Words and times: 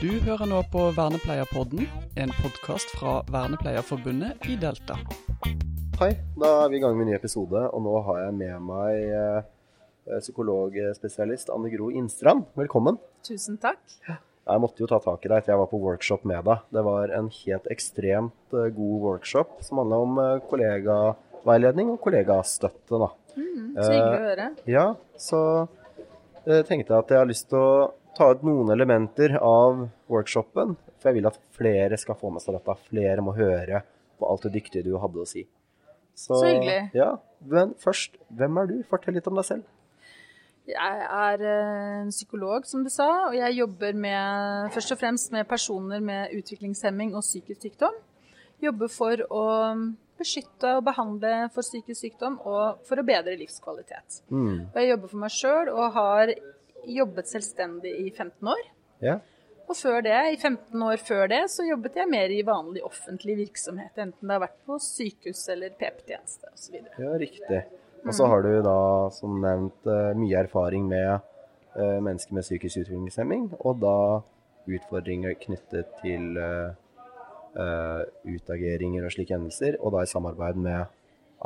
Du 0.00 0.08
hører 0.24 0.48
nå 0.48 0.62
på 0.72 0.86
Vernepleierpodden, 0.96 1.82
en 2.16 2.30
podkast 2.38 2.88
fra 2.96 3.18
Vernepleierforbundet 3.28 4.46
i 4.48 4.54
Delta. 4.56 4.94
Hei, 6.00 6.14
da 6.40 6.52
er 6.62 6.70
vi 6.72 6.78
i 6.78 6.80
gang 6.80 6.96
med 6.96 7.04
en 7.04 7.10
ny 7.10 7.16
episode, 7.18 7.66
og 7.68 7.82
nå 7.84 7.98
har 8.06 8.22
jeg 8.22 8.38
med 8.38 8.64
meg 8.64 9.12
eh, 9.12 9.50
psykologspesialist 10.22 11.52
Anne 11.52 11.68
Gro 11.74 11.90
Innstrand. 11.92 12.48
Velkommen. 12.56 12.96
Tusen 13.28 13.60
takk. 13.60 13.84
Jeg 14.08 14.64
måtte 14.64 14.80
jo 14.80 14.88
ta 14.88 15.02
tak 15.04 15.20
i 15.20 15.34
deg 15.34 15.36
etter 15.42 15.52
jeg 15.52 15.62
var 15.66 15.70
på 15.74 15.82
workshop 15.84 16.24
med 16.32 16.48
deg. 16.48 16.64
Det 16.72 16.86
var 16.88 17.12
en 17.20 17.28
helt 17.42 17.70
ekstremt 17.76 18.56
eh, 18.56 18.72
god 18.80 18.98
workshop 19.04 19.60
som 19.68 19.84
handla 19.84 20.00
om 20.06 20.24
eh, 20.24 20.34
kollegaveiledning 20.48 21.92
og 21.92 22.00
kollegastøtte. 22.08 23.04
da. 23.04 23.12
Mm, 23.36 23.70
så 23.76 23.92
hyggelig 23.92 24.16
å 24.16 24.26
høre. 24.30 24.50
Ja, 24.64 24.90
så 25.28 25.46
eh, 26.46 26.64
tenkte 26.64 26.88
jeg 26.88 27.04
at 27.04 27.18
jeg 27.18 27.26
har 27.26 27.34
lyst 27.36 27.52
til 27.52 27.60
å 27.60 27.72
ta 28.16 28.30
ut 28.32 28.44
noen 28.46 28.72
elementer 28.74 29.36
av 29.38 29.86
workshopen, 30.10 30.76
for 31.00 31.10
jeg 31.10 31.18
vil 31.20 31.30
at 31.30 31.38
flere 31.56 31.98
skal 32.00 32.18
få 32.18 32.32
med 32.34 32.44
seg 32.44 32.56
dette. 32.58 32.76
Flere 32.90 33.24
må 33.24 33.34
høre 33.36 33.82
på 34.20 34.28
alt 34.28 34.46
det 34.46 34.54
dyktige 34.58 34.86
du 34.86 34.96
hadde 35.00 35.22
å 35.22 35.28
si. 35.28 35.46
Så 36.18 36.40
hyggelig. 36.44 36.90
Ja, 36.96 37.14
Men 37.40 37.74
først, 37.80 38.18
hvem 38.36 38.58
er 38.60 38.66
du? 38.68 38.74
Fortell 38.90 39.16
litt 39.16 39.28
om 39.30 39.38
deg 39.38 39.46
selv. 39.48 39.68
Jeg 40.68 41.06
er 41.06 41.40
eh, 41.40 42.02
en 42.02 42.12
psykolog, 42.12 42.66
som 42.68 42.84
du 42.84 42.90
sa, 42.92 43.08
og 43.30 43.34
jeg 43.34 43.56
jobber 43.56 43.96
med, 43.96 44.68
først 44.74 44.92
og 44.94 45.00
fremst 45.00 45.32
med 45.32 45.48
personer 45.48 46.04
med 46.04 46.36
utviklingshemming 46.36 47.14
og 47.16 47.24
psykisk 47.24 47.64
sykdom. 47.64 47.96
Jobber 48.60 48.92
for 48.92 49.24
å 49.32 49.46
beskytte 50.20 50.74
og 50.76 50.84
behandle 50.84 51.48
for 51.54 51.64
psykisk 51.64 52.04
sykdom 52.04 52.36
og 52.44 52.84
for 52.86 53.00
å 53.00 53.06
bedre 53.08 53.38
livskvalitet. 53.40 54.20
Mm. 54.28 54.68
Og 54.68 54.76
jeg 54.82 54.92
jobber 54.92 55.12
for 55.14 55.22
meg 55.24 55.34
sjøl 55.34 55.72
og 55.72 55.96
har 55.96 56.34
jobbet 56.86 57.28
selvstendig 57.30 57.92
i 58.06 58.10
15 58.10 58.48
år. 58.48 58.64
Ja. 59.04 59.18
Og 59.70 59.76
før 59.78 60.00
det, 60.02 60.16
i 60.32 60.36
15 60.36 60.82
år 60.82 61.02
før 61.06 61.28
det, 61.30 61.44
så 61.52 61.62
jobbet 61.62 61.98
jeg 62.00 62.10
mer 62.10 62.32
i 62.34 62.40
vanlig 62.46 62.82
offentlig 62.82 63.36
virksomhet. 63.44 63.92
Enten 63.94 64.26
det 64.26 64.34
har 64.34 64.42
vært 64.42 64.58
på 64.66 64.78
sykehus 64.82 65.44
eller 65.52 65.76
PP-tjeneste 65.78 66.50
osv. 66.50 66.80
ja, 66.98 67.12
riktig. 67.22 67.60
Og 68.00 68.16
så 68.16 68.26
har 68.32 68.42
du 68.42 68.50
da, 68.64 68.80
som 69.14 69.38
nevnt, 69.42 69.86
eh, 69.86 70.12
mye 70.18 70.38
erfaring 70.40 70.88
med 70.88 71.10
eh, 71.76 71.98
mennesker 72.00 72.34
med 72.34 72.46
psykisk 72.46 72.82
utviklingshemming, 72.82 73.50
og 73.60 73.82
da 73.82 73.96
utfordringer 74.70 75.36
knyttet 75.38 75.92
til 76.00 76.38
eh, 76.40 76.72
utageringer 78.24 79.04
og 79.04 79.14
slike 79.14 79.36
hendelser, 79.36 79.76
og 79.78 79.94
da 79.94 80.02
i 80.02 80.10
samarbeid 80.10 80.58
med 80.64 80.96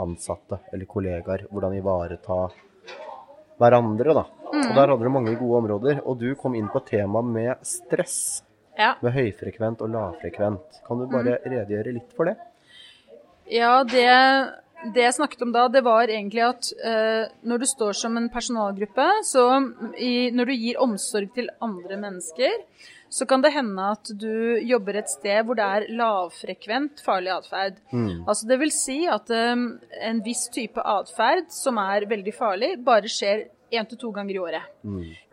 ansatte 0.00 0.62
eller 0.72 0.88
kollegaer. 0.90 1.46
Hvordan 1.50 1.76
ivareta 1.76 2.38
hverandre, 3.60 4.16
da. 4.16 4.24
Og 4.54 4.72
der 4.74 4.90
hadde 4.90 5.04
du 5.04 5.12
mange 5.12 5.36
gode 5.40 5.60
områder. 5.62 6.02
Og 6.04 6.18
du 6.20 6.32
kom 6.40 6.56
inn 6.58 6.70
på 6.72 6.82
temaet 6.86 7.30
med 7.36 7.68
stress. 7.68 8.18
Ja. 8.78 8.94
Med 9.04 9.14
høyfrekvent 9.14 9.84
og 9.84 9.92
lavfrekvent. 9.94 10.82
Kan 10.86 11.00
du 11.00 11.06
bare 11.10 11.38
redegjøre 11.44 11.94
litt 11.94 12.14
for 12.16 12.30
det? 12.30 12.36
Ja, 13.52 13.84
det, 13.84 14.08
det 14.94 15.04
jeg 15.04 15.16
snakket 15.18 15.44
om 15.46 15.52
da, 15.54 15.68
det 15.68 15.84
var 15.84 16.08
egentlig 16.08 16.42
at 16.46 16.70
eh, 16.80 17.30
når 17.46 17.62
du 17.62 17.66
står 17.68 17.96
som 17.98 18.16
en 18.18 18.30
personalgruppe, 18.32 19.06
så 19.28 19.46
i, 20.00 20.30
når 20.34 20.50
du 20.50 20.54
gir 20.56 20.80
omsorg 20.82 21.30
til 21.36 21.52
andre 21.62 22.00
mennesker, 22.00 22.56
så 23.14 23.26
kan 23.30 23.44
det 23.44 23.52
hende 23.54 23.90
at 23.94 24.10
du 24.18 24.58
jobber 24.66 24.96
et 24.98 25.10
sted 25.12 25.44
hvor 25.46 25.58
det 25.58 25.66
er 25.76 25.84
lavfrekvent 25.94 27.02
farlig 27.04 27.30
atferd. 27.36 27.76
Altså 28.26 28.48
det 28.50 28.58
vil 28.58 28.72
si 28.74 28.96
at 29.06 29.30
um, 29.30 29.68
en 30.02 30.22
viss 30.24 30.48
type 30.54 30.82
atferd 30.82 31.52
som 31.54 31.78
er 31.78 32.08
veldig 32.10 32.34
farlig, 32.34 32.72
bare 32.82 33.12
skjer 33.12 33.44
én 33.76 33.88
til 33.90 33.98
to 33.98 34.10
ganger 34.14 34.34
i 34.34 34.38
året. 34.38 34.62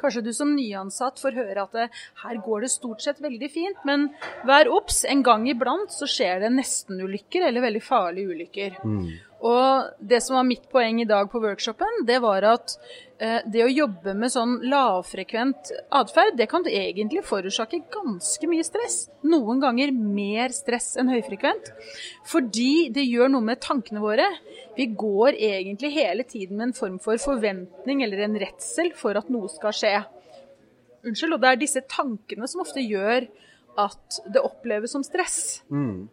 Kanskje 0.01 0.23
du 0.25 0.31
som 0.33 0.55
nyansatt 0.55 1.19
får 1.21 1.37
høre 1.37 1.63
at 1.63 1.71
det, 1.77 1.87
her 2.23 2.35
går 2.45 2.61
det 2.65 2.71
stort 2.73 3.01
sett 3.01 3.21
veldig 3.21 3.49
fint, 3.53 3.77
men 3.85 4.09
vær 4.47 4.69
obs, 4.71 5.03
en 5.05 5.23
gang 5.23 5.47
iblant 5.49 5.91
så 5.93 6.07
skjer 6.09 6.39
det 6.45 6.53
nestenulykker 6.57 7.47
eller 7.47 7.61
veldig 7.67 7.83
farlige 7.83 8.27
ulykker. 8.35 8.79
Og 9.41 9.93
det 9.97 10.19
som 10.21 10.37
var 10.37 10.45
mitt 10.45 10.67
poeng 10.69 10.99
i 11.01 11.07
dag 11.09 11.29
på 11.31 11.39
workshopen, 11.41 12.03
det 12.05 12.19
var 12.21 12.45
at 12.45 12.75
eh, 13.17 13.39
det 13.49 13.63
å 13.65 13.71
jobbe 13.71 14.13
med 14.17 14.29
sånn 14.29 14.59
lavfrekvent 14.69 15.71
atferd, 15.97 16.35
det 16.37 16.45
kan 16.51 16.67
egentlig 16.69 17.23
forårsake 17.25 17.81
ganske 17.93 18.49
mye 18.51 18.65
stress. 18.65 19.07
Noen 19.25 19.63
ganger 19.63 19.93
mer 19.97 20.53
stress 20.53 20.93
enn 21.01 21.09
høyfrekvent. 21.09 21.71
Fordi 22.29 22.91
det 22.93 23.07
gjør 23.07 23.33
noe 23.33 23.47
med 23.49 23.63
tankene 23.65 24.03
våre. 24.03 24.27
Vi 24.77 24.91
går 24.93 25.39
egentlig 25.39 25.93
hele 25.97 26.25
tiden 26.27 26.59
med 26.59 26.69
en 26.69 26.77
form 26.77 26.99
for 27.01 27.21
forventning 27.21 28.03
eller 28.05 28.27
en 28.27 28.37
redsel 28.41 28.93
for 28.97 29.17
at 29.17 29.31
noe 29.33 29.49
skal 29.49 29.73
skje. 29.73 29.95
Unnskyld, 31.01 31.33
og 31.33 31.41
det 31.41 31.49
er 31.49 31.63
disse 31.63 31.81
tankene 31.89 32.45
som 32.45 32.61
ofte 32.61 32.83
gjør 32.85 33.25
at 33.81 34.21
det 34.29 34.43
oppleves 34.43 34.93
som 34.93 35.01
stress. 35.01 35.63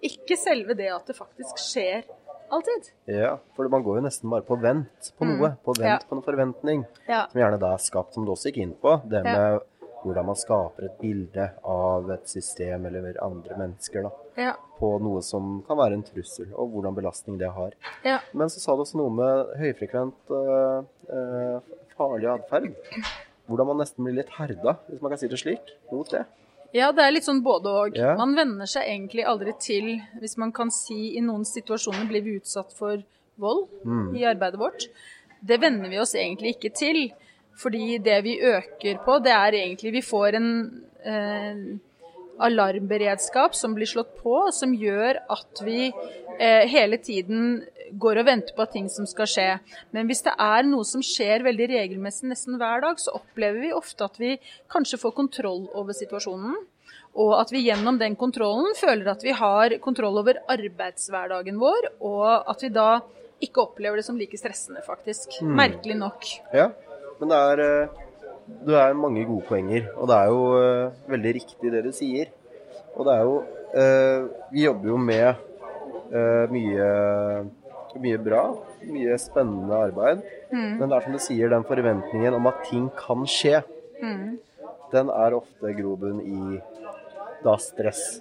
Ikke 0.00 0.38
selve 0.40 0.72
det 0.78 0.88
at 0.94 1.10
det 1.10 1.18
faktisk 1.18 1.60
skjer 1.60 2.06
alltid. 2.50 2.90
Ja, 3.06 3.36
for 3.56 3.68
man 3.68 3.82
går 3.84 3.98
jo 4.00 4.04
nesten 4.06 4.30
bare 4.30 4.42
på 4.46 4.56
vent 4.60 5.12
på 5.18 5.26
noe. 5.28 5.50
På 5.64 5.74
vent 5.78 5.86
Ja. 5.88 5.98
på 6.08 6.16
en 6.16 6.22
forventning. 6.22 6.86
Ja. 7.08 7.26
Som 7.32 7.40
gjerne 7.40 7.58
da 7.60 7.72
er 7.74 7.78
skapt, 7.78 8.14
som 8.14 8.24
du 8.24 8.32
også 8.32 8.50
gikk 8.52 8.62
inn 8.62 8.74
på. 8.74 9.00
Det 9.08 9.22
med 9.24 9.60
hvordan 10.04 10.26
man 10.26 10.36
skaper 10.38 10.84
et 10.86 10.98
bilde 11.00 11.50
av 11.64 12.10
et 12.14 12.28
system 12.30 12.86
eller 12.86 13.16
andre 13.22 13.56
mennesker. 13.58 14.02
da. 14.02 14.10
Ja. 14.36 14.52
På 14.78 15.00
noe 15.02 15.20
som 15.22 15.62
kan 15.66 15.76
være 15.76 15.94
en 15.98 16.04
trussel, 16.06 16.52
og 16.54 16.70
hvordan 16.70 16.94
belastning 16.94 17.38
det 17.38 17.50
har. 17.50 17.72
ja. 18.04 18.18
Men 18.32 18.48
så 18.48 18.60
sa 18.60 18.76
du 18.76 18.82
også 18.84 18.96
noe 18.96 19.10
med 19.10 19.56
høyfrekvent 19.58 20.30
øh, 20.30 20.84
øh, 21.10 21.60
farlig 21.96 22.28
atferd. 22.30 22.72
Hvordan 23.48 23.66
man 23.66 23.76
nesten 23.78 24.04
blir 24.04 24.14
litt 24.14 24.28
herda, 24.38 24.76
hvis 24.88 25.00
man 25.02 25.10
kan 25.10 25.18
si 25.18 25.26
det 25.28 25.38
slik, 25.40 25.60
mot 25.90 26.08
det. 26.10 26.24
Ja, 26.76 26.90
det 26.92 27.04
er 27.04 27.14
litt 27.14 27.24
sånn 27.24 27.40
både 27.44 27.70
og. 27.72 27.96
Ja. 27.96 28.12
Man 28.18 28.34
venner 28.36 28.68
seg 28.68 28.88
egentlig 28.90 29.24
aldri 29.28 29.54
til, 29.62 29.94
hvis 30.20 30.36
man 30.40 30.52
kan 30.52 30.72
si 30.74 31.14
i 31.16 31.22
noen 31.24 31.46
situasjoner 31.48 32.04
blir 32.10 32.24
vi 32.26 32.36
utsatt 32.40 32.74
for 32.76 33.00
vold 33.40 33.68
i 34.18 34.26
arbeidet 34.28 34.60
vårt. 34.60 34.88
Det 35.40 35.60
venner 35.62 35.88
vi 35.88 36.00
oss 36.02 36.16
egentlig 36.18 36.56
ikke 36.56 36.74
til. 36.76 37.08
Fordi 37.58 37.98
det 37.98 38.20
vi 38.22 38.36
øker 38.38 39.00
på, 39.02 39.18
det 39.18 39.32
er 39.34 39.56
egentlig 39.58 39.92
Vi 39.96 40.02
får 40.06 40.36
en 40.38 40.50
eh, 41.02 41.62
alarmberedskap 42.38 43.54
som 43.54 43.74
blir 43.74 43.88
slått 43.90 44.14
på, 44.22 44.36
som 44.54 44.74
gjør 44.74 45.18
at 45.34 45.62
vi 45.66 45.88
eh, 46.38 46.68
hele 46.70 47.00
tiden 47.02 47.64
går 47.92 48.22
og 48.22 48.26
venter 48.28 48.56
på 48.56 48.66
ting 48.72 48.88
som 48.92 49.06
skal 49.08 49.28
skje. 49.30 49.50
Men 49.96 50.08
hvis 50.10 50.24
det 50.26 50.34
er 50.38 50.66
noe 50.68 50.86
som 50.88 51.04
skjer 51.04 51.46
veldig 51.46 51.70
regelmessig 51.74 52.30
nesten 52.30 52.58
hver 52.60 52.82
dag, 52.84 52.98
så 53.00 53.14
opplever 53.18 53.62
vi 53.64 53.76
ofte 53.76 54.08
at 54.08 54.18
vi 54.20 54.36
kanskje 54.72 55.00
får 55.00 55.16
kontroll 55.16 55.68
over 55.74 55.96
situasjonen. 55.96 56.56
Og 57.18 57.32
at 57.38 57.50
vi 57.52 57.64
gjennom 57.64 57.98
den 57.98 58.14
kontrollen 58.18 58.76
føler 58.78 59.08
at 59.10 59.24
vi 59.24 59.32
har 59.34 59.74
kontroll 59.82 60.20
over 60.20 60.38
arbeidshverdagen 60.50 61.58
vår, 61.58 61.88
og 62.04 62.50
at 62.50 62.62
vi 62.62 62.70
da 62.74 62.90
ikke 63.42 63.62
opplever 63.62 63.98
det 63.98 64.06
som 64.06 64.18
like 64.18 64.38
stressende, 64.38 64.82
faktisk. 64.86 65.40
Merkelig 65.42 65.96
nok. 65.98 66.26
Ja, 66.54 66.70
men 67.18 67.30
det 67.30 67.38
er, 67.38 67.62
øh, 67.64 67.88
det 68.66 68.78
er 68.80 68.94
mange 68.94 69.24
gode 69.26 69.46
poenger, 69.48 69.90
og 69.96 70.08
det 70.08 70.16
er 70.16 70.24
jo 70.24 70.40
øh, 70.62 71.10
veldig 71.10 71.34
riktig 71.34 71.72
det 71.72 71.84
du 71.84 71.92
sier. 71.94 72.32
Og 72.94 73.06
det 73.06 73.14
er 73.14 73.22
jo 73.22 73.42
øh, 73.74 74.28
Vi 74.52 74.64
jobber 74.64 74.88
jo 74.88 74.96
med 74.96 75.34
mye, 76.48 76.84
mye 77.96 78.18
bra, 78.20 78.42
mye 78.84 79.16
spennende 79.20 79.80
arbeid. 79.88 80.22
Men 80.52 80.84
det 80.84 80.96
er 80.96 81.06
som 81.06 81.16
du 81.16 81.20
sier, 81.22 81.50
den 81.52 81.66
forventningen 81.68 82.36
om 82.36 82.48
at 82.50 82.62
ting 82.68 82.88
kan 82.98 83.24
skje, 83.28 83.62
den 84.92 85.10
er 85.12 85.36
ofte 85.36 85.72
grobunn 85.76 86.20
i 86.24 86.60
da 87.44 87.56
stress. 87.60 88.20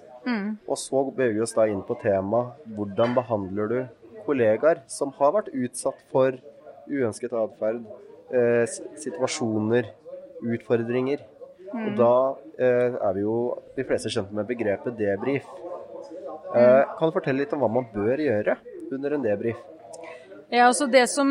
Og 0.68 0.76
så 0.76 1.04
beveger 1.08 1.38
vi 1.38 1.44
oss 1.44 1.56
da 1.56 1.64
inn 1.70 1.80
på 1.86 1.96
temaet 2.02 2.68
hvordan 2.76 3.14
behandler 3.16 3.72
du 3.72 3.78
kollegaer 4.26 4.82
som 4.92 5.12
har 5.16 5.32
vært 5.38 5.54
utsatt 5.56 6.02
for 6.12 6.36
uønsket 6.88 7.32
atferd, 7.36 7.84
eh, 8.32 8.64
situasjoner, 9.00 9.88
utfordringer. 10.42 11.24
Og 11.68 11.96
da 11.96 12.12
eh, 12.56 12.96
er 12.96 13.12
vi 13.16 13.24
jo 13.24 13.38
de 13.76 13.84
fleste 13.88 14.12
kjent 14.12 14.32
med 14.32 14.48
begrepet 14.48 14.96
debrief. 14.96 15.48
Eh, 16.56 16.84
kan 16.96 17.08
du 17.08 17.16
fortelle 17.16 17.42
litt 17.42 17.52
om 17.52 17.64
hva 17.64 17.70
man 17.72 17.88
bør 17.92 18.20
gjøre 18.24 18.56
under 18.92 19.16
en 19.16 19.26
debrief? 19.26 19.66
Ja, 20.48 20.64
altså 20.64 20.86
det 20.88 21.04
som, 21.12 21.28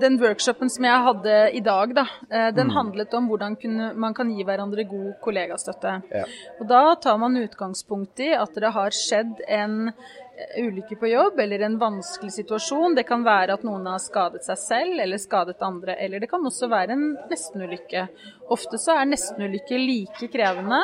Den 0.00 0.18
workshopen 0.20 0.68
som 0.68 0.84
jeg 0.84 1.04
hadde 1.06 1.36
i 1.56 1.62
dag, 1.64 1.94
da, 1.96 2.04
den 2.28 2.54
den 2.66 2.74
handlet 2.74 3.14
om 3.16 3.30
hvordan 3.30 3.56
kunne, 3.56 3.94
man 3.94 4.14
kan 4.14 4.28
gi 4.28 4.44
hverandre 4.44 4.84
god 4.84 5.14
kollegastøtte. 5.24 5.94
Ja. 6.12 6.26
Og 6.60 6.68
Da 6.68 6.82
tar 7.00 7.16
man 7.16 7.38
utgangspunkt 7.40 8.20
i 8.20 8.34
at 8.36 8.54
det 8.54 8.72
har 8.74 8.92
skjedd 8.92 9.40
en 9.48 9.88
eh, 9.88 10.66
ulykke 10.66 10.98
på 11.00 11.08
jobb 11.08 11.40
eller 11.40 11.64
en 11.64 11.78
vanskelig 11.80 12.34
situasjon. 12.36 12.98
Det 12.98 13.06
kan 13.08 13.24
være 13.24 13.56
at 13.56 13.64
noen 13.64 13.86
har 13.88 14.02
skadet 14.04 14.44
seg 14.44 14.60
selv 14.60 15.00
eller 15.00 15.22
skadet 15.22 15.62
andre, 15.64 15.96
eller 15.96 16.20
det 16.20 16.28
kan 16.28 16.44
også 16.44 16.68
være 16.68 16.92
en 16.92 17.06
nestenulykke. 17.30 18.04
Ofte 18.52 18.76
så 18.76 18.98
er 18.98 19.08
nestenulykker 19.14 19.80
like 19.80 20.28
krevende 20.28 20.82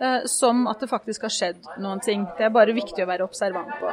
eh, 0.00 0.24
som 0.24 0.64
at 0.72 0.80
det 0.80 0.88
faktisk 0.88 1.28
har 1.28 1.36
skjedd 1.36 1.74
noen 1.84 2.00
ting. 2.00 2.24
Det 2.38 2.48
er 2.48 2.54
bare 2.54 2.76
viktig 2.76 3.04
å 3.04 3.12
være 3.12 3.28
observant 3.28 3.76
på. 3.82 3.92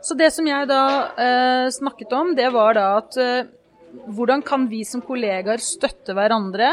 Så 0.00 0.14
det 0.14 0.30
som 0.34 0.46
jeg 0.46 0.68
da 0.70 0.82
eh, 1.18 1.68
snakket 1.74 2.12
om, 2.14 2.34
det 2.38 2.48
var 2.54 2.76
da 2.78 2.88
at 3.00 3.16
eh, 3.18 3.48
hvordan 4.06 4.42
kan 4.46 4.68
vi 4.68 4.84
som 4.84 5.02
kollegaer 5.04 5.62
støtte 5.62 6.14
hverandre 6.16 6.70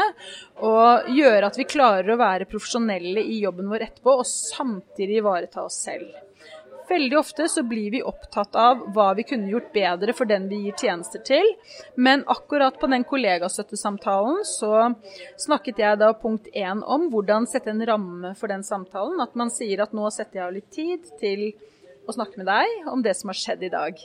og 0.64 1.08
gjøre 1.12 1.48
at 1.48 1.58
vi 1.58 1.68
klarer 1.68 2.12
å 2.12 2.20
være 2.20 2.48
profesjonelle 2.50 3.24
i 3.24 3.40
jobben 3.42 3.68
vår 3.72 3.88
etterpå, 3.88 4.20
og 4.20 4.28
samtidig 4.28 5.20
ivareta 5.22 5.64
oss 5.66 5.80
selv. 5.88 6.12
Veldig 6.86 7.16
ofte 7.18 7.48
så 7.50 7.64
blir 7.66 7.90
vi 7.90 8.02
opptatt 8.06 8.54
av 8.54 8.84
hva 8.94 9.08
vi 9.18 9.24
kunne 9.26 9.50
gjort 9.50 9.72
bedre 9.74 10.12
for 10.14 10.28
den 10.30 10.46
vi 10.46 10.60
gir 10.68 10.76
tjenester 10.78 11.22
til, 11.26 11.48
men 11.98 12.22
akkurat 12.30 12.78
på 12.78 12.86
den 12.92 13.02
kollegastøttesamtalen 13.08 14.44
så 14.46 14.92
snakket 15.42 15.82
jeg 15.82 15.98
da 15.98 16.12
punkt 16.14 16.46
én 16.54 16.84
om 16.86 17.08
hvordan 17.10 17.48
sette 17.50 17.72
en 17.74 17.82
ramme 17.90 18.36
for 18.38 18.52
den 18.52 18.62
samtalen. 18.62 19.18
At 19.24 19.34
man 19.34 19.50
sier 19.50 19.82
at 19.82 19.96
nå 19.96 20.06
setter 20.14 20.38
jeg 20.38 20.46
av 20.46 20.54
litt 20.54 20.70
tid 20.70 21.10
til 21.18 21.48
å 22.06 22.14
snakke 22.14 22.40
med 22.40 22.48
deg 22.48 22.88
om 22.92 23.02
det 23.04 23.16
som 23.18 23.32
har 23.32 23.38
skjedd 23.38 23.66
i 23.66 23.72
dag. 23.72 24.00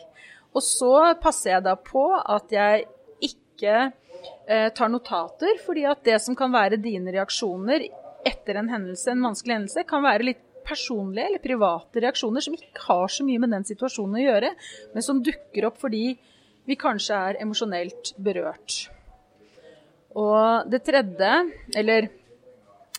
Og 0.51 0.63
så 0.65 0.93
passer 1.21 1.55
jeg 1.55 1.65
da 1.67 1.77
på 1.79 2.05
at 2.17 2.51
jeg 2.53 2.85
ikke 3.23 3.75
eh, 3.87 4.69
tar 4.75 4.91
notater, 4.91 5.59
fordi 5.65 5.85
at 5.89 6.03
det 6.07 6.17
som 6.23 6.37
kan 6.37 6.51
være 6.53 6.81
dine 6.81 7.13
reaksjoner 7.13 7.87
etter 8.27 8.59
en 8.59 8.69
hendelse, 8.69 9.09
en 9.13 9.27
vanskelig 9.29 9.57
hendelse, 9.57 9.85
kan 9.89 10.03
være 10.05 10.27
litt 10.31 10.47
personlige 10.67 11.29
eller 11.29 11.41
private 11.41 12.03
reaksjoner 12.03 12.43
som 12.45 12.55
ikke 12.57 12.83
har 12.85 13.09
så 13.09 13.25
mye 13.25 13.41
med 13.41 13.53
den 13.55 13.65
situasjonen 13.65 14.19
å 14.19 14.25
gjøre, 14.25 14.51
men 14.93 15.05
som 15.05 15.21
dukker 15.25 15.67
opp 15.71 15.79
fordi 15.81 16.05
vi 16.69 16.77
kanskje 16.77 17.17
er 17.17 17.39
emosjonelt 17.41 18.13
berørt. 18.21 18.83
Og 20.19 20.67
det 20.69 20.83
tredje, 20.85 21.31
eller 21.79 22.09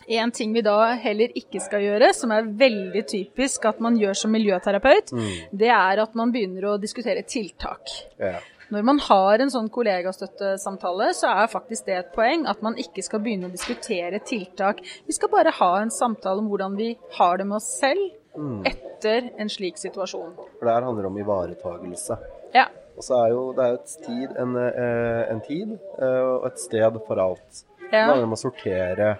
en 0.07 0.31
ting 0.31 0.53
vi 0.53 0.61
da 0.61 0.93
heller 0.95 1.29
ikke 1.35 1.61
skal 1.61 1.81
gjøre, 1.81 2.13
som 2.13 2.31
er 2.31 2.43
veldig 2.43 3.05
typisk 3.07 3.65
at 3.65 3.79
man 3.79 3.95
gjør 3.99 4.13
som 4.15 4.31
miljøterapeut, 4.31 5.11
Mm. 5.13 5.29
det 5.57 5.69
er 5.69 6.01
at 6.03 6.15
man 6.15 6.31
begynner 6.31 6.63
å 6.73 6.79
diskutere 6.81 7.23
tiltak. 7.23 7.87
Ja. 8.19 8.39
Når 8.71 8.83
man 8.83 8.97
har 8.99 9.39
en 9.39 9.49
sånn 9.49 9.69
kollegastøttesamtale, 9.69 11.11
så 11.13 11.29
er 11.43 11.47
faktisk 11.51 11.85
det 11.85 11.97
et 11.97 12.11
poeng 12.15 12.45
at 12.49 12.61
man 12.65 12.75
ikke 12.79 13.03
skal 13.05 13.19
begynne 13.19 13.49
å 13.49 13.53
diskutere 13.53 14.19
tiltak. 14.25 14.79
Vi 15.05 15.13
skal 15.13 15.29
bare 15.29 15.51
ha 15.51 15.71
en 15.81 15.91
samtale 15.93 16.39
om 16.41 16.47
hvordan 16.49 16.75
vi 16.77 16.97
har 17.19 17.37
det 17.37 17.45
med 17.47 17.57
oss 17.59 17.67
selv 17.79 18.19
etter 18.65 19.27
en 19.37 19.49
slik 19.49 19.77
situasjon. 19.77 20.31
For 20.57 20.65
det 20.65 20.73
her 20.73 20.87
handler 20.87 21.05
om 21.05 21.17
ivaretagelse. 21.21 22.17
Ja. 22.55 22.65
Og 22.97 23.03
så 23.05 23.19
er 23.25 23.29
jo 23.33 23.43
det 23.53 23.65
er 23.65 23.73
et 23.73 23.93
tid, 24.05 24.33
en, 24.41 24.55
eh, 24.57 25.31
en 25.31 25.41
tid 25.41 25.75
eh, 25.99 26.23
og 26.23 26.47
et 26.47 26.57
sted 26.59 26.97
for 27.07 27.21
alt. 27.21 27.63
Det 27.91 27.91
handler 28.01 28.23
om 28.23 28.33
å 28.33 28.41
sortere 28.41 29.17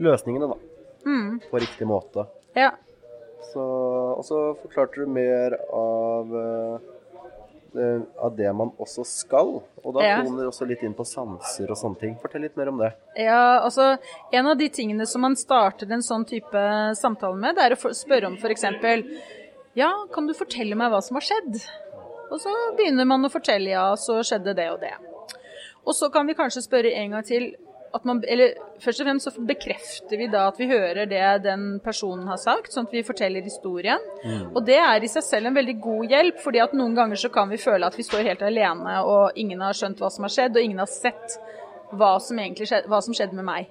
løsningene 0.00 0.48
da, 0.48 0.56
Mm. 1.04 1.40
på 1.50 1.60
riktig 1.60 1.86
måte. 1.86 2.26
ja. 2.54 2.70
Så, 3.52 3.60
og 3.60 4.24
så 4.24 4.56
forklarte 4.62 4.94
du 5.04 5.06
mer 5.06 5.52
av, 5.70 6.30
eh, 7.76 8.00
av 8.18 8.36
det 8.36 8.52
man 8.56 8.70
også 8.80 9.04
skal. 9.06 9.62
Og 9.84 9.94
da 9.94 10.00
Ja. 10.00 10.22
kommer 10.24 10.42
du 10.42 10.48
også 10.48 10.66
litt 10.66 10.82
inn 10.82 10.94
på 10.94 11.04
sanser 11.06 11.70
og 11.70 11.76
sånne 11.76 11.98
ting. 12.00 12.16
Fortell 12.22 12.40
litt 12.42 12.56
mer 12.56 12.68
om 12.68 12.78
det. 12.78 12.92
Ja, 13.16 13.60
altså 13.62 13.98
En 14.32 14.46
av 14.46 14.56
de 14.58 14.68
tingene 14.68 15.06
som 15.06 15.20
man 15.20 15.36
starter 15.36 15.90
en 15.92 16.00
sånn 16.02 16.24
type 16.26 16.94
samtale 16.96 17.36
med, 17.36 17.54
det 17.56 17.64
er 17.64 17.76
å 17.76 17.94
spørre 17.94 18.26
om 18.26 18.36
f.eks.: 18.36 18.64
Ja, 19.76 19.92
kan 20.12 20.26
du 20.26 20.32
fortelle 20.34 20.74
meg 20.74 20.90
hva 20.90 21.00
som 21.02 21.14
har 21.16 21.20
skjedd? 21.22 21.68
Og 22.32 22.40
så 22.40 22.50
begynner 22.76 23.06
man 23.06 23.22
å 23.24 23.30
fortelle 23.30 23.68
ja, 23.70 23.94
så 23.94 24.18
skjedde 24.24 24.54
det 24.56 24.70
og 24.72 24.80
det. 24.80 24.94
Og 25.86 25.92
så 25.94 26.10
kan 26.10 26.26
vi 26.26 26.34
kanskje 26.34 26.62
spørre 26.66 26.92
en 26.96 27.10
gang 27.10 27.22
til 27.22 27.54
man, 28.02 28.24
eller 28.26 28.56
Først 28.82 29.00
og 29.00 29.06
fremst 29.06 29.28
så 29.28 29.42
bekrefter 29.46 30.18
vi 30.18 30.26
da 30.26 30.48
at 30.50 30.58
vi 30.58 30.66
hører 30.66 31.06
det 31.06 31.22
den 31.44 31.78
personen 31.80 32.26
har 32.26 32.36
sagt, 32.42 32.72
sånn 32.74 32.88
at 32.88 32.92
vi 32.92 33.04
forteller 33.06 33.40
historien. 33.46 34.02
Og 34.50 34.64
det 34.66 34.80
er 34.82 35.04
i 35.06 35.08
seg 35.08 35.22
selv 35.22 35.46
en 35.46 35.54
veldig 35.54 35.76
god 35.80 36.10
hjelp, 36.10 36.40
fordi 36.42 36.60
at 36.60 36.74
noen 36.74 36.94
ganger 36.98 37.16
så 37.16 37.30
kan 37.30 37.48
vi 37.48 37.56
føle 37.62 37.86
at 37.86 37.96
vi 37.96 38.02
står 38.02 38.26
helt 38.26 38.42
alene, 38.42 38.96
og 39.06 39.38
ingen 39.38 39.62
har 39.62 39.72
skjønt 39.78 40.02
hva 40.02 40.10
som 40.10 40.26
har 40.26 40.34
skjedd, 40.34 40.58
og 40.58 40.66
ingen 40.66 40.82
har 40.82 40.90
sett 40.90 41.38
hva 41.94 42.18
som 42.20 42.38
egentlig 42.42 42.66
skjedde, 42.66 42.90
hva 42.90 43.00
som 43.06 43.14
skjedde 43.14 43.38
med 43.38 43.46
meg. 43.46 43.70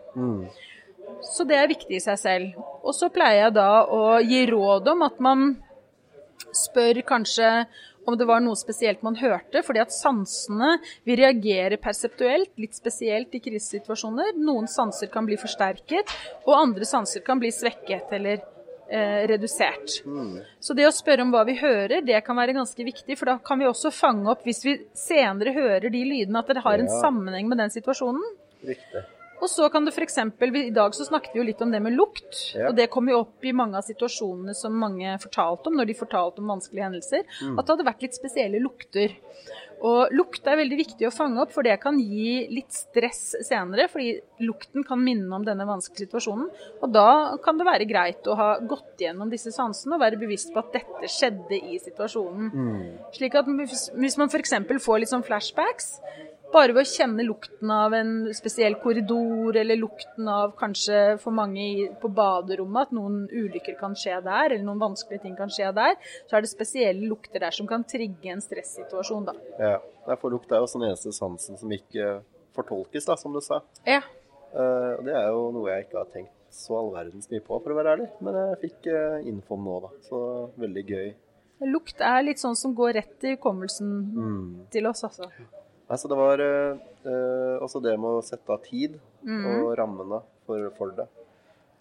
Så 1.21 1.43
det 1.43 1.59
er 1.59 1.67
viktig 1.67 1.99
i 1.99 2.03
seg 2.03 2.17
selv. 2.19 2.63
Og 2.83 2.95
så 2.95 3.11
pleier 3.13 3.45
jeg 3.45 3.57
da 3.59 3.85
å 3.85 4.19
gi 4.23 4.45
råd 4.49 4.87
om 4.95 5.03
at 5.05 5.19
man 5.19 5.57
spør 6.53 7.03
kanskje 7.07 7.65
om 8.05 8.17
det 8.19 8.25
var 8.27 8.41
noe 8.43 8.55
spesielt 8.59 9.03
man 9.05 9.15
hørte, 9.15 9.61
fordi 9.63 9.79
at 9.83 9.93
sansene 9.95 10.77
vil 11.07 11.17
reagere 11.21 11.77
perseptuelt, 11.81 12.51
litt 12.59 12.75
spesielt 12.75 13.33
i 13.35 13.39
krisesituasjoner. 13.43 14.33
Noen 14.43 14.67
sanser 14.67 15.07
kan 15.13 15.25
bli 15.27 15.37
forsterket, 15.39 16.11
og 16.45 16.57
andre 16.57 16.85
sanser 16.89 17.23
kan 17.25 17.39
bli 17.39 17.51
svekket 17.55 18.11
eller 18.17 18.41
eh, 18.91 19.23
redusert. 19.31 20.01
Så 20.59 20.75
det 20.77 20.85
å 20.89 20.93
spørre 20.93 21.23
om 21.25 21.31
hva 21.33 21.45
vi 21.47 21.55
hører, 21.61 22.01
det 22.05 22.19
kan 22.27 22.37
være 22.37 22.53
ganske 22.59 22.83
viktig, 22.85 23.17
for 23.17 23.31
da 23.31 23.37
kan 23.43 23.59
vi 23.63 23.69
også 23.69 23.91
fange 23.95 24.27
opp, 24.29 24.43
hvis 24.47 24.63
vi 24.67 24.77
senere 24.97 25.55
hører 25.55 25.89
de 25.89 26.03
lydene, 26.05 26.39
at 26.43 26.51
det 26.51 26.63
har 26.65 26.79
en 26.83 26.91
Ja. 26.91 27.01
sammenheng 27.01 27.47
med 27.47 27.57
den 27.63 27.69
situasjonen. 27.73 28.23
Riktig. 28.63 29.03
Og 29.43 29.49
så 29.51 29.67
kan 29.71 29.83
det 29.83 29.91
f.eks. 29.91 30.21
I 30.23 30.69
dag 30.71 30.95
så 30.95 31.03
snakket 31.03 31.33
vi 31.35 31.41
jo 31.41 31.47
litt 31.49 31.61
om 31.63 31.71
det 31.73 31.81
med 31.83 31.97
lukt. 31.97 32.31
Ja. 32.55 32.69
Og 32.69 32.77
det 32.77 32.87
kom 32.93 33.09
jo 33.11 33.19
opp 33.25 33.43
i 33.43 33.51
mange 33.55 33.75
av 33.75 33.83
situasjonene 33.83 34.55
som 34.55 34.77
mange 34.79 35.17
fortalte 35.19 35.67
om 35.67 35.75
når 35.79 35.89
de 35.89 35.99
fortalte 35.99 36.39
om 36.39 36.53
vanskelige 36.53 36.87
hendelser. 36.87 37.27
At 37.51 37.65
det 37.65 37.73
hadde 37.73 37.89
vært 37.89 38.05
litt 38.07 38.15
spesielle 38.15 38.63
lukter. 38.63 39.17
Og 39.83 40.13
lukt 40.15 40.45
er 40.47 40.55
veldig 40.61 40.77
viktig 40.79 41.09
å 41.09 41.11
fange 41.11 41.41
opp, 41.43 41.51
for 41.51 41.67
det 41.67 41.75
kan 41.83 41.97
gi 41.99 42.45
litt 42.55 42.71
stress 42.71 43.33
senere. 43.43 43.89
Fordi 43.91 44.13
lukten 44.47 44.87
kan 44.87 45.01
minne 45.03 45.27
om 45.35 45.43
denne 45.43 45.67
vanskelige 45.67 46.07
situasjonen. 46.07 46.47
Og 46.79 46.93
da 46.95 47.35
kan 47.43 47.59
det 47.59 47.67
være 47.67 47.89
greit 47.89 48.29
å 48.31 48.37
ha 48.39 48.49
gått 48.63 49.03
gjennom 49.03 49.33
disse 49.33 49.51
sansene 49.51 49.97
og 49.97 50.05
være 50.05 50.21
bevisst 50.23 50.53
på 50.55 50.63
at 50.63 50.71
dette 50.77 51.11
skjedde 51.11 51.59
i 51.59 51.81
situasjonen. 51.83 52.53
Slik 53.17 53.35
at 53.35 53.49
hvis 53.51 54.19
man 54.21 54.31
f.eks. 54.31 54.55
får 54.87 55.03
litt 55.03 55.11
sånn 55.11 55.27
flashbacks, 55.27 55.97
bare 56.53 56.73
ved 56.75 56.83
å 56.83 56.89
kjenne 56.89 57.25
lukten 57.25 57.71
av 57.73 57.93
en 57.97 58.11
spesiell 58.35 58.75
korridor, 58.81 59.57
eller 59.59 59.79
lukten 59.79 60.29
av 60.29 60.53
kanskje 60.59 61.17
for 61.21 61.35
mange 61.35 61.89
på 62.01 62.11
baderommet, 62.13 62.89
at 62.89 62.95
noen 62.95 63.23
ulykker 63.31 63.77
kan 63.79 63.97
skje 63.97 64.19
der, 64.25 64.51
eller 64.51 64.65
noen 64.67 64.83
vanskelige 64.83 65.25
ting 65.25 65.37
kan 65.39 65.51
skje 65.53 65.71
der, 65.75 65.97
så 66.29 66.37
er 66.37 66.45
det 66.45 66.51
spesielle 66.51 67.09
lukter 67.09 67.43
der 67.43 67.55
som 67.55 67.69
kan 67.69 67.85
trigge 67.87 68.33
en 68.33 68.43
stressituasjon, 68.43 69.27
da. 69.31 69.37
Ja. 69.57 69.79
Derfor 70.03 70.21
For 70.23 70.35
lukt 70.35 70.51
er 70.51 70.63
jo 70.63 70.67
sånn 70.67 70.85
eneste 70.87 71.11
sansen 71.15 71.59
som 71.59 71.71
ikke 71.71 72.21
fortolkes, 72.55 73.07
da, 73.07 73.17
som 73.19 73.35
du 73.35 73.41
sa. 73.43 73.61
Ja. 73.87 74.01
Eh, 74.53 74.91
og 74.97 75.03
det 75.07 75.15
er 75.17 75.29
jo 75.33 75.49
noe 75.55 75.71
jeg 75.71 75.87
ikke 75.87 76.01
har 76.01 76.09
tenkt 76.13 76.33
så 76.53 76.77
all 76.77 76.91
verdens 76.93 77.29
mye 77.31 77.41
på, 77.41 77.57
for 77.57 77.73
å 77.73 77.77
være 77.79 77.95
ærlig. 77.95 78.07
Men 78.21 78.37
jeg 78.37 78.59
fikk 78.67 78.89
uh, 78.93 79.23
infoen 79.25 79.63
nå, 79.65 79.79
da. 79.87 79.89
Så 80.05 80.19
veldig 80.61 80.83
gøy. 80.85 81.07
Lukt 81.71 82.03
er 82.03 82.21
litt 82.27 82.41
sånn 82.41 82.57
som 82.59 82.75
går 82.77 82.93
rett 82.99 83.25
i 83.25 83.33
hukommelsen 83.33 83.91
til 84.73 84.89
oss, 84.89 85.01
altså. 85.07 85.31
Altså, 85.91 86.07
det 86.09 86.17
var 86.17 86.39
eh, 86.41 86.77
eh, 87.05 87.57
også 87.63 87.81
det 87.83 87.97
med 87.99 88.19
å 88.19 88.23
sette 88.25 88.49
av 88.55 88.61
tid 88.65 88.95
og 89.27 89.73
rammene 89.77 90.21
for, 90.47 90.69
for 90.77 90.91
det. 90.97 91.05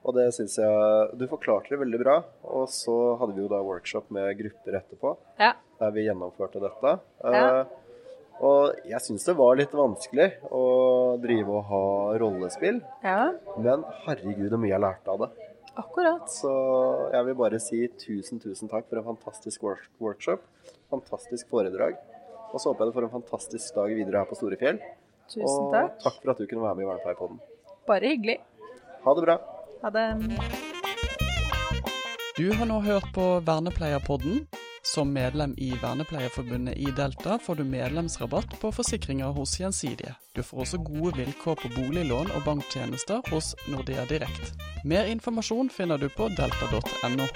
Og 0.03 0.17
det 0.17 0.25
syns 0.35 0.57
jeg 0.59 1.19
Du 1.19 1.29
forklarte 1.31 1.71
det 1.71 1.79
veldig 1.79 2.01
bra. 2.03 2.17
Og 2.51 2.67
så 2.69 3.17
hadde 3.21 3.37
vi 3.37 3.45
jo 3.45 3.49
da 3.53 3.61
workshop 3.63 4.11
med 4.11 4.35
grupper 4.41 4.81
etterpå, 4.81 5.17
Ja. 5.39 5.53
der 5.79 5.91
vi 5.95 6.07
gjennomførte 6.09 6.61
dette. 6.61 6.97
Ja. 7.23 7.61
Eh, 7.63 7.65
og 8.43 8.75
jeg 8.89 8.99
syns 9.05 9.25
det 9.29 9.37
var 9.39 9.55
litt 9.55 9.71
vanskelig 9.71 10.33
å 10.51 10.65
drive 11.23 11.49
og 11.61 11.65
ha 11.71 11.83
rollespill. 12.19 12.81
ja. 13.05 13.33
Men 13.57 13.85
herregud, 14.05 14.49
hvor 14.51 14.59
mye 14.59 14.73
jeg 14.75 14.81
lærte 14.83 15.09
av 15.15 15.19
det. 15.21 15.31
Akkurat. 15.79 16.27
Så 16.29 16.51
jeg 17.15 17.25
vil 17.31 17.35
bare 17.39 17.61
si 17.63 17.87
tusen, 17.89 18.41
tusen 18.43 18.69
takk 18.69 18.89
for 18.91 18.99
en 18.99 19.07
fantastisk 19.15 19.63
workshop. 20.01 20.43
Fantastisk 20.91 21.49
foredrag. 21.49 21.97
Og 22.53 22.61
så 22.61 22.69
håper 22.71 22.85
jeg 22.85 22.93
du 22.93 22.97
får 22.99 23.09
en 23.09 23.15
fantastisk 23.17 23.75
dag 23.75 23.95
videre 23.97 24.23
her 24.23 24.29
på 24.29 24.37
Storefjell. 24.37 24.81
Tusen 25.33 25.49
og 25.49 25.73
takk. 25.73 25.95
takk 26.05 26.19
for 26.21 26.35
at 26.35 26.43
du 26.43 26.49
kunne 26.51 26.65
være 26.67 26.77
med 26.77 26.85
i 26.85 26.89
Vernepleierpodden. 26.91 27.39
Bare 27.89 28.11
hyggelig. 28.13 28.39
Ha 29.05 29.15
det 29.17 29.23
bra. 29.25 29.39
Ha 29.83 29.93
det. 29.97 30.09
Du 32.37 32.53
har 32.53 32.69
nå 32.69 32.81
hørt 32.85 33.09
på 33.15 33.29
Vernepleierpodden. 33.47 34.45
Som 34.85 35.13
medlem 35.15 35.55
i 35.63 35.71
Vernepleierforbundet 35.83 36.77
i 36.77 36.91
Delta 36.97 37.39
får 37.39 37.55
du 37.61 37.65
medlemsrabatt 37.65 38.59
på 38.61 38.73
forsikringer 38.75 39.31
hos 39.37 39.55
Gjensidige. 39.61 40.17
Du 40.35 40.43
får 40.43 40.65
også 40.65 40.83
gode 40.83 41.15
vilkår 41.17 41.61
på 41.63 41.71
boliglån 41.77 42.35
og 42.35 42.45
banktjenester 42.45 43.23
hos 43.31 43.55
Nordea 43.71 44.05
Direkt. 44.11 44.53
Mer 44.85 45.07
informasjon 45.07 45.71
finner 45.71 46.03
du 46.03 46.11
på 46.11 46.29
delta.no. 46.35 47.29